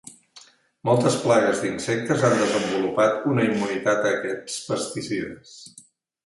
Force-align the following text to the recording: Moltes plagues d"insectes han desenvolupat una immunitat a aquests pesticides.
Moltes 0.87 1.17
plagues 1.25 1.59
d"insectes 1.65 2.23
han 2.29 2.33
desenvolupat 2.39 3.27
una 3.33 3.45
immunitat 3.49 4.03
a 4.09 4.15
aquests 4.15 4.57
pesticides. 4.73 5.55